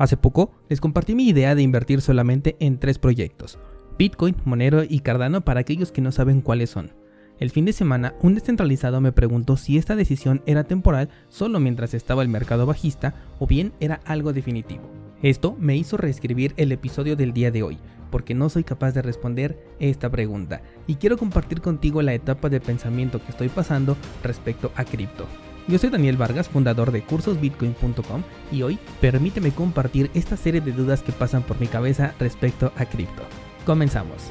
[0.00, 3.58] Hace poco les compartí mi idea de invertir solamente en tres proyectos,
[3.98, 6.94] Bitcoin, Monero y Cardano para aquellos que no saben cuáles son.
[7.38, 11.92] El fin de semana, un descentralizado me preguntó si esta decisión era temporal solo mientras
[11.92, 14.90] estaba el mercado bajista o bien era algo definitivo.
[15.22, 17.76] Esto me hizo reescribir el episodio del día de hoy,
[18.10, 22.62] porque no soy capaz de responder esta pregunta y quiero compartir contigo la etapa de
[22.62, 25.26] pensamiento que estoy pasando respecto a cripto.
[25.68, 31.02] Yo soy Daniel Vargas, fundador de cursosbitcoin.com y hoy permíteme compartir esta serie de dudas
[31.02, 33.22] que pasan por mi cabeza respecto a cripto.
[33.64, 34.30] Comenzamos.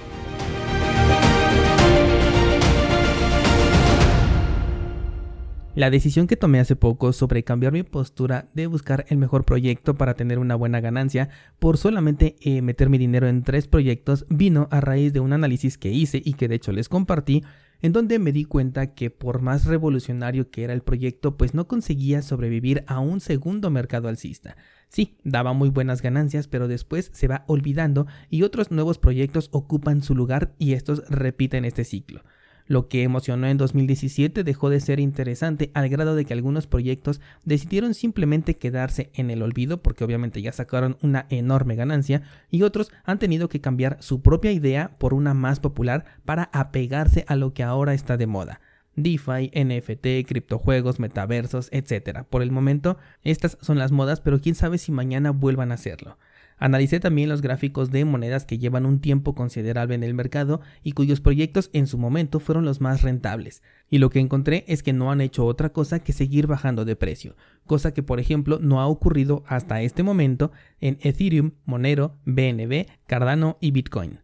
[5.80, 9.96] La decisión que tomé hace poco sobre cambiar mi postura de buscar el mejor proyecto
[9.96, 14.68] para tener una buena ganancia por solamente eh, meter mi dinero en tres proyectos vino
[14.72, 17.46] a raíz de un análisis que hice y que de hecho les compartí
[17.82, 21.70] en donde me di cuenta que por más revolucionario que era el proyecto, pues no
[21.70, 24.58] conseguía sobrevivir a un segundo mercado alcista.
[24.90, 30.04] Sí, daba muy buenas ganancias, pero después se va olvidando y otros nuevos proyectos ocupan
[30.04, 32.22] su lugar y estos repiten este ciclo.
[32.70, 37.20] Lo que emocionó en 2017 dejó de ser interesante al grado de que algunos proyectos
[37.44, 42.92] decidieron simplemente quedarse en el olvido porque obviamente ya sacaron una enorme ganancia y otros
[43.06, 47.56] han tenido que cambiar su propia idea por una más popular para apegarse a lo
[47.56, 48.62] que ahora está de moda.
[48.96, 52.24] DeFi, NFT, criptojuegos, metaversos, etc.
[52.30, 56.20] Por el momento, estas son las modas, pero quién sabe si mañana vuelvan a hacerlo.
[56.60, 60.92] Analicé también los gráficos de monedas que llevan un tiempo considerable en el mercado y
[60.92, 63.64] cuyos proyectos en su momento fueron los más rentables.
[63.90, 66.98] Y lo que encontré es que no han hecho otra cosa que seguir bajando de
[66.98, 72.88] precio, cosa que por ejemplo no ha ocurrido hasta este momento en Ethereum, Monero, BNB,
[73.08, 74.20] Cardano y Bitcoin.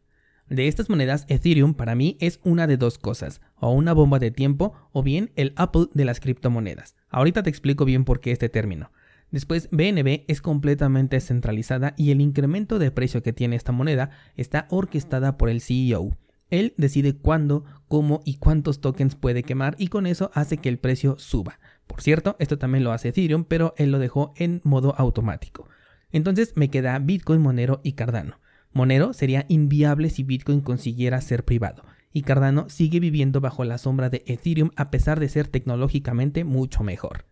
[0.49, 4.29] De estas monedas, Ethereum para mí es una de dos cosas, o una bomba de
[4.29, 6.95] tiempo o bien el Apple de las criptomonedas.
[7.09, 8.91] Ahorita te explico bien por qué este término.
[9.31, 14.67] Después, BNB es completamente centralizada y el incremento de precio que tiene esta moneda está
[14.69, 16.17] orquestada por el CEO.
[16.49, 20.77] Él decide cuándo, cómo y cuántos tokens puede quemar y con eso hace que el
[20.77, 21.59] precio suba.
[21.87, 25.67] Por cierto, esto también lo hace Ethereum, pero él lo dejó en modo automático.
[26.11, 28.39] Entonces me queda Bitcoin, Monero y Cardano.
[28.71, 34.09] Monero sería inviable si Bitcoin consiguiera ser privado, y Cardano sigue viviendo bajo la sombra
[34.09, 37.25] de Ethereum a pesar de ser tecnológicamente mucho mejor.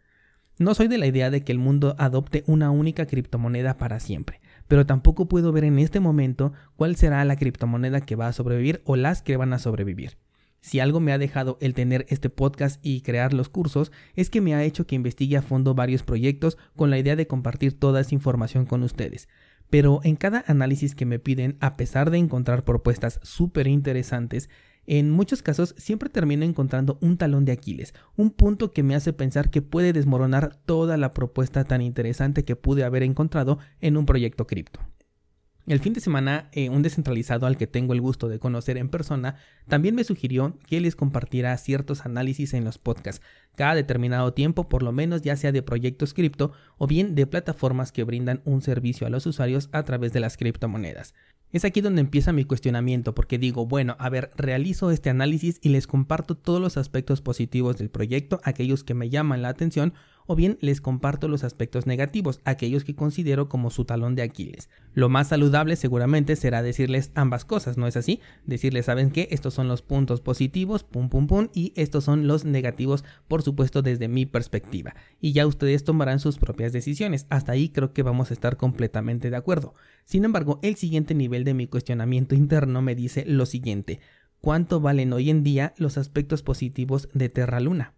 [0.60, 4.40] No soy de la idea de que el mundo adopte una única criptomoneda para siempre,
[4.68, 8.82] pero tampoco puedo ver en este momento cuál será la criptomoneda que va a sobrevivir
[8.86, 10.18] o las que van a sobrevivir.
[10.62, 14.42] Si algo me ha dejado el tener este podcast y crear los cursos es que
[14.42, 18.02] me ha hecho que investigue a fondo varios proyectos con la idea de compartir toda
[18.02, 19.28] esa información con ustedes.
[19.72, 24.50] Pero en cada análisis que me piden, a pesar de encontrar propuestas súper interesantes,
[24.86, 29.14] en muchos casos siempre termino encontrando un talón de Aquiles, un punto que me hace
[29.14, 34.06] pensar que puede desmoronar toda la propuesta tan interesante que pude haber encontrado en un
[34.06, 34.80] proyecto cripto.
[35.66, 38.90] El fin de semana, eh, un descentralizado al que tengo el gusto de conocer en
[38.90, 43.22] persona también me sugirió que les compartiera ciertos análisis en los podcasts,
[43.56, 47.94] cada determinado tiempo, por lo menos ya sea de proyectos cripto o bien de plataformas
[47.94, 51.14] que brindan un servicio a los usuarios a través de las criptomonedas.
[51.54, 55.70] Es aquí donde empieza mi cuestionamiento, porque digo, bueno, a ver, realizo este análisis y
[55.70, 59.94] les comparto todos los aspectos positivos del proyecto, aquellos que me llaman la atención,
[60.28, 64.70] o bien les comparto los aspectos negativos, aquellos que considero como su talón de Aquiles.
[64.94, 68.20] Lo más saludable seguramente será decirles ambas cosas, ¿no es así?
[68.46, 69.28] Decirles, ¿saben qué?
[69.32, 73.82] Estos son los puntos positivos, pum pum pum, y estos son los negativos, por supuesto,
[73.82, 74.96] desde mi perspectiva.
[75.20, 77.26] Y ya ustedes tomarán sus propias decisiones.
[77.30, 79.76] Hasta ahí creo que vamos a estar completamente de acuerdo.
[80.06, 84.00] Sin embargo, el siguiente nivel de mi cuestionamiento interno me dice lo siguiente.
[84.40, 87.94] ¿Cuánto valen hoy en día los aspectos positivos de Terra Luna?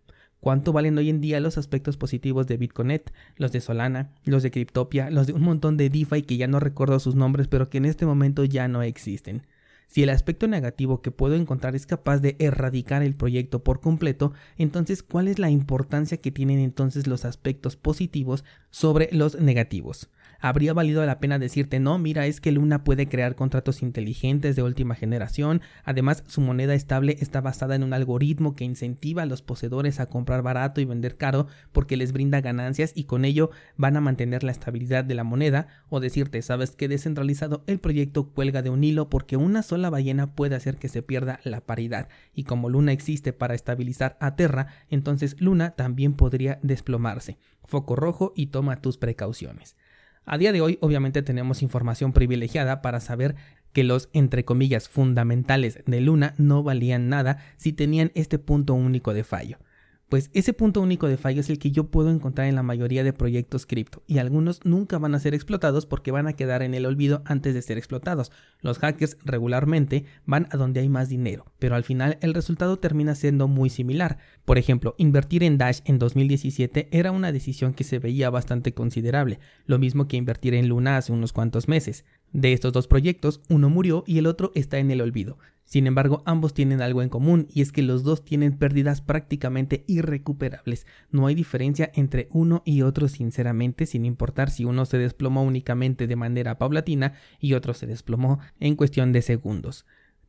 [0.45, 4.51] Cuánto valen hoy en día los aspectos positivos de Bitconet, los de Solana, los de
[4.51, 7.79] Cryptopia, los de un montón de DeFi que ya no recuerdo sus nombres, pero que
[7.79, 9.47] en este momento ya no existen.
[9.87, 14.33] Si el aspecto negativo que puedo encontrar es capaz de erradicar el proyecto por completo,
[14.55, 20.11] entonces ¿cuál es la importancia que tienen entonces los aspectos positivos sobre los negativos?
[20.47, 24.61] Habría valido la pena decirte, no, mira, es que Luna puede crear contratos inteligentes de
[24.61, 29.41] última generación, además su moneda estable está basada en un algoritmo que incentiva a los
[29.41, 33.97] poseedores a comprar barato y vender caro porque les brinda ganancias y con ello van
[33.97, 38.61] a mantener la estabilidad de la moneda, o decirte, sabes que descentralizado el proyecto cuelga
[38.61, 42.43] de un hilo porque una sola ballena puede hacer que se pierda la paridad, y
[42.43, 47.39] como Luna existe para estabilizar a Terra, entonces Luna también podría desplomarse.
[47.67, 49.75] Foco rojo y toma tus precauciones.
[50.25, 53.35] A día de hoy obviamente tenemos información privilegiada para saber
[53.73, 59.13] que los entre comillas fundamentales de Luna no valían nada si tenían este punto único
[59.13, 59.57] de fallo.
[60.09, 63.03] Pues ese punto único de fallo es el que yo puedo encontrar en la mayoría
[63.03, 66.75] de proyectos cripto y algunos nunca van a ser explotados porque van a quedar en
[66.75, 68.31] el olvido antes de ser explotados.
[68.61, 73.15] Los hackers regularmente van a donde hay más dinero, pero al final el resultado termina
[73.15, 74.19] siendo muy similar.
[74.45, 79.39] Por ejemplo, invertir en Dash en 2017 era una decisión que se veía bastante considerable,
[79.65, 82.05] lo mismo que invertir en Luna hace unos cuantos meses.
[82.31, 85.39] De estos dos proyectos, uno murió y el otro está en el olvido.
[85.65, 89.83] Sin embargo, ambos tienen algo en común y es que los dos tienen pérdidas prácticamente
[89.87, 90.85] irrecuperables.
[91.09, 96.05] No hay diferencia entre uno y otro sinceramente, sin importar si uno se desplomó únicamente
[96.05, 99.85] de manera paulatina y otro se desplomó en cuestión de segundos.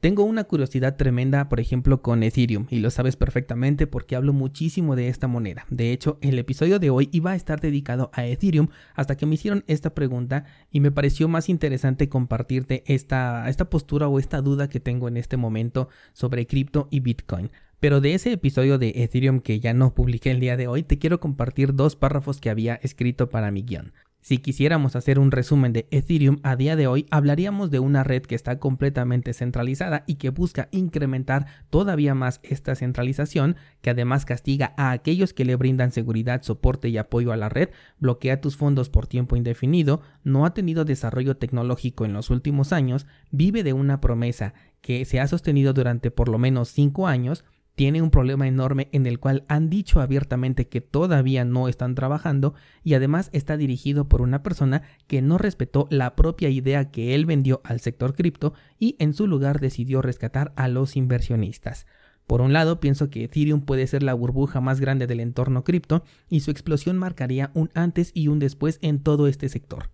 [0.07, 4.95] Tengo una curiosidad tremenda, por ejemplo, con Ethereum, y lo sabes perfectamente porque hablo muchísimo
[4.95, 5.67] de esta moneda.
[5.69, 9.35] De hecho, el episodio de hoy iba a estar dedicado a Ethereum hasta que me
[9.35, 14.69] hicieron esta pregunta y me pareció más interesante compartirte esta, esta postura o esta duda
[14.69, 17.51] que tengo en este momento sobre cripto y Bitcoin.
[17.81, 20.99] Pero de ese episodio de Ethereum que ya no publiqué el día de hoy, te
[20.99, 23.93] quiero compartir dos párrafos que había escrito para mi guion.
[24.27, 28.23] Si quisiéramos hacer un resumen de Ethereum a día de hoy, hablaríamos de una red
[28.23, 34.75] que está completamente centralizada y que busca incrementar todavía más esta centralización, que además castiga
[34.77, 37.69] a aquellos que le brindan seguridad, soporte y apoyo a la red,
[38.01, 43.07] bloquea tus fondos por tiempo indefinido, no ha tenido desarrollo tecnológico en los últimos años,
[43.31, 47.45] vive de una promesa que se ha sostenido durante por lo menos 5 años,
[47.77, 52.55] tiene un problema enorme en el cual han dicho abiertamente que todavía no están trabajando
[52.83, 57.27] y además está dirigido por una persona que no respetó la propia idea que él
[57.27, 61.87] vendió al sector cripto y en su lugar decidió rescatar a los inversionistas.
[62.27, 66.03] Por un lado, pienso que Ethereum puede ser la burbuja más grande del entorno cripto
[66.31, 69.91] y su explosión marcaría un antes y un después en todo este sector.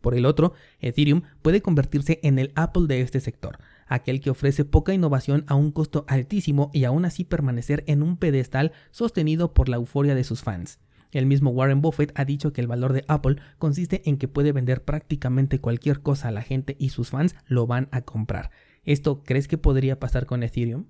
[0.00, 3.58] Por el otro, Ethereum puede convertirse en el Apple de este sector,
[3.88, 8.16] aquel que ofrece poca innovación a un costo altísimo y aún así permanecer en un
[8.16, 10.78] pedestal sostenido por la euforia de sus fans.
[11.10, 14.52] El mismo Warren Buffett ha dicho que el valor de Apple consiste en que puede
[14.52, 18.50] vender prácticamente cualquier cosa a la gente y sus fans lo van a comprar.
[18.84, 20.86] ¿Esto crees que podría pasar con Ethereum?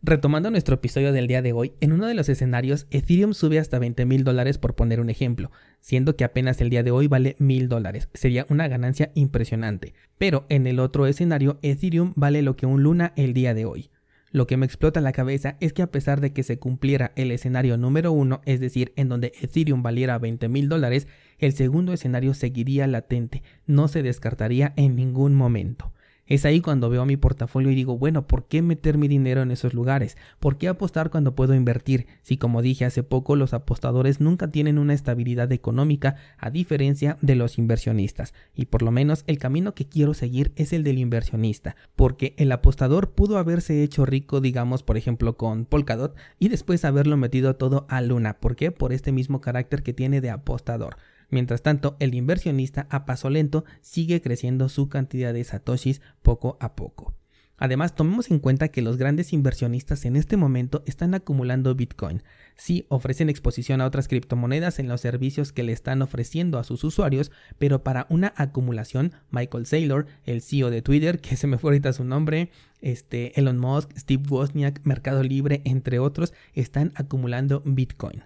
[0.00, 3.80] Retomando nuestro episodio del día de hoy, en uno de los escenarios Ethereum sube hasta
[3.80, 5.50] 20 mil dólares por poner un ejemplo,
[5.80, 9.94] siendo que apenas el día de hoy vale mil dólares, sería una ganancia impresionante.
[10.16, 13.90] Pero en el otro escenario Ethereum vale lo que un Luna el día de hoy.
[14.30, 17.32] Lo que me explota la cabeza es que a pesar de que se cumpliera el
[17.32, 21.08] escenario número uno, es decir, en donde Ethereum valiera 20 mil dólares,
[21.38, 25.92] el segundo escenario seguiría latente, no se descartaría en ningún momento.
[26.28, 29.50] Es ahí cuando veo mi portafolio y digo, bueno, ¿por qué meter mi dinero en
[29.50, 30.18] esos lugares?
[30.38, 32.06] ¿Por qué apostar cuando puedo invertir?
[32.20, 37.34] Si como dije hace poco, los apostadores nunca tienen una estabilidad económica a diferencia de
[37.34, 38.34] los inversionistas.
[38.54, 42.52] Y por lo menos el camino que quiero seguir es el del inversionista, porque el
[42.52, 47.86] apostador pudo haberse hecho rico, digamos, por ejemplo, con Polkadot y después haberlo metido todo
[47.88, 48.38] a Luna.
[48.38, 48.70] ¿Por qué?
[48.70, 50.98] Por este mismo carácter que tiene de apostador.
[51.30, 56.74] Mientras tanto, el inversionista a paso lento sigue creciendo su cantidad de satoshis poco a
[56.74, 57.14] poco.
[57.60, 62.22] Además, tomemos en cuenta que los grandes inversionistas en este momento están acumulando Bitcoin.
[62.56, 66.84] Sí, ofrecen exposición a otras criptomonedas en los servicios que le están ofreciendo a sus
[66.84, 71.70] usuarios, pero para una acumulación, Michael Saylor, el CEO de Twitter, que se me fue
[71.70, 78.22] ahorita su nombre, este, Elon Musk, Steve Wozniak, Mercado Libre, entre otros, están acumulando Bitcoin.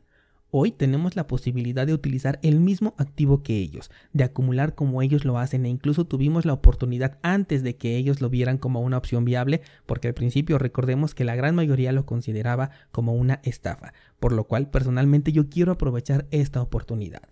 [0.55, 5.25] Hoy tenemos la posibilidad de utilizar el mismo activo que ellos, de acumular como ellos
[5.25, 8.99] lo hacen e incluso tuvimos la oportunidad antes de que ellos lo vieran como una
[8.99, 13.95] opción viable, porque al principio recordemos que la gran mayoría lo consideraba como una estafa,
[14.21, 17.23] por lo cual personalmente yo quiero aprovechar esta oportunidad.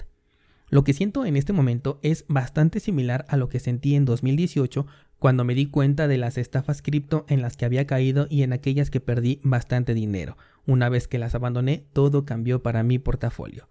[0.71, 4.87] Lo que siento en este momento es bastante similar a lo que sentí en 2018
[5.21, 8.55] cuando me di cuenta de las estafas cripto en las que había caído y en
[8.55, 10.39] aquellas que perdí bastante dinero.
[10.67, 13.69] Una vez que las abandoné, todo cambió para mi portafolio.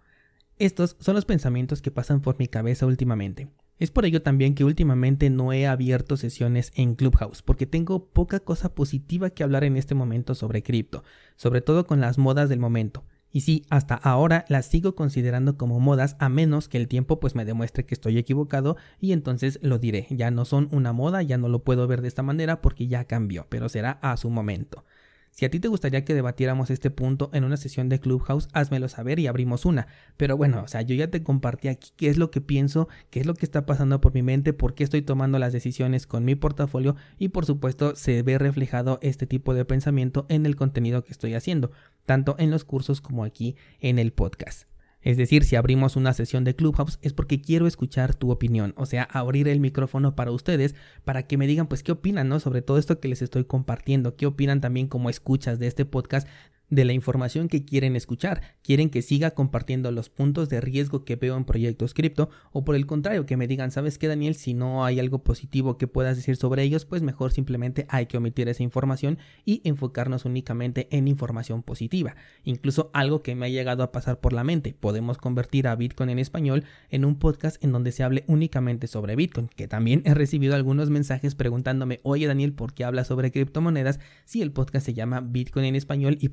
[0.58, 3.48] Estos son los pensamientos que pasan por mi cabeza últimamente.
[3.78, 8.38] Es por ello también que últimamente no he abierto sesiones en Clubhouse, porque tengo poca
[8.38, 11.02] cosa positiva que hablar en este momento sobre cripto,
[11.34, 13.04] sobre todo con las modas del momento.
[13.32, 17.34] Y sí, hasta ahora las sigo considerando como modas a menos que el tiempo pues
[17.34, 21.38] me demuestre que estoy equivocado y entonces lo diré, ya no son una moda, ya
[21.38, 24.84] no lo puedo ver de esta manera porque ya cambió, pero será a su momento.
[25.30, 28.88] Si a ti te gustaría que debatiéramos este punto en una sesión de Clubhouse, házmelo
[28.88, 29.86] saber y abrimos una.
[30.16, 33.20] Pero bueno, o sea, yo ya te compartí aquí qué es lo que pienso, qué
[33.20, 36.24] es lo que está pasando por mi mente, por qué estoy tomando las decisiones con
[36.24, 41.04] mi portafolio y por supuesto se ve reflejado este tipo de pensamiento en el contenido
[41.04, 41.70] que estoy haciendo,
[42.06, 44.70] tanto en los cursos como aquí en el podcast.
[45.02, 48.84] Es decir, si abrimos una sesión de Clubhouse es porque quiero escuchar tu opinión, o
[48.84, 52.38] sea, abrir el micrófono para ustedes para que me digan pues qué opinan, ¿no?
[52.40, 56.28] Sobre todo esto que les estoy compartiendo, qué opinan también como escuchas de este podcast
[56.70, 58.40] de la información que quieren escuchar.
[58.62, 62.76] Quieren que siga compartiendo los puntos de riesgo que veo en proyectos cripto o por
[62.76, 64.34] el contrario que me digan, ¿sabes qué Daniel?
[64.34, 68.16] Si no hay algo positivo que puedas decir sobre ellos, pues mejor simplemente hay que
[68.16, 72.14] omitir esa información y enfocarnos únicamente en información positiva.
[72.44, 76.10] Incluso algo que me ha llegado a pasar por la mente, podemos convertir a Bitcoin
[76.10, 80.14] en español en un podcast en donde se hable únicamente sobre Bitcoin, que también he
[80.14, 84.94] recibido algunos mensajes preguntándome, oye Daniel, ¿por qué hablas sobre criptomonedas si el podcast se
[84.94, 86.28] llama Bitcoin en español y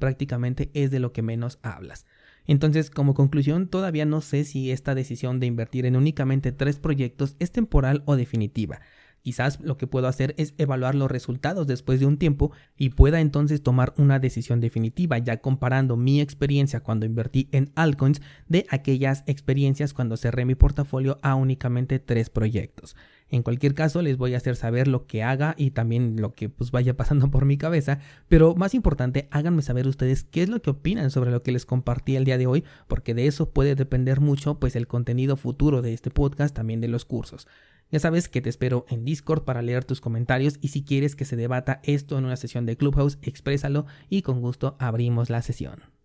[0.74, 2.06] es de lo que menos hablas?
[2.46, 7.36] Entonces, como conclusión, todavía no sé si esta decisión de invertir en únicamente tres proyectos
[7.40, 8.80] es temporal o definitiva.
[9.22, 13.20] Quizás lo que puedo hacer es evaluar los resultados después de un tiempo y pueda
[13.20, 19.24] entonces tomar una decisión definitiva, ya comparando mi experiencia cuando invertí en altcoins de aquellas
[19.28, 22.96] experiencias cuando cerré mi portafolio a únicamente tres proyectos.
[23.30, 26.48] En cualquier caso, les voy a hacer saber lo que haga y también lo que
[26.48, 30.62] pues vaya pasando por mi cabeza, pero más importante, háganme saber ustedes qué es lo
[30.62, 33.76] que opinan sobre lo que les compartí el día de hoy, porque de eso puede
[33.76, 37.48] depender mucho pues el contenido futuro de este podcast, también de los cursos.
[37.90, 41.24] Ya sabes que te espero en Discord para leer tus comentarios y si quieres que
[41.26, 45.84] se debata esto en una sesión de Clubhouse, exprésalo y con gusto abrimos la sesión.